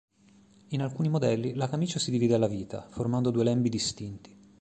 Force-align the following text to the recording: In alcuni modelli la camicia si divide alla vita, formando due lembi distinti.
In 0.69 0.81
alcuni 0.81 1.09
modelli 1.09 1.53
la 1.53 1.69
camicia 1.69 1.99
si 1.99 2.09
divide 2.09 2.33
alla 2.33 2.47
vita, 2.47 2.87
formando 2.89 3.29
due 3.29 3.43
lembi 3.43 3.69
distinti. 3.69 4.35